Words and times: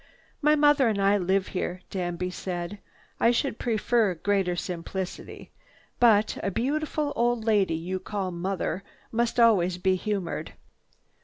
"My 0.41 0.55
mother 0.55 0.87
and 0.87 0.99
I 0.99 1.15
live 1.19 1.49
here," 1.49 1.81
Danby 1.91 2.31
said. 2.31 2.79
"I 3.19 3.29
should 3.29 3.59
prefer 3.59 4.15
greater 4.15 4.55
simplicity, 4.55 5.51
but 5.99 6.39
a 6.41 6.49
beautiful 6.49 7.13
old 7.15 7.45
lady 7.45 7.75
you 7.75 7.99
call 7.99 8.31
'mother' 8.31 8.83
must 9.11 9.39
always 9.39 9.77
be 9.77 9.95
humored." 9.95 10.53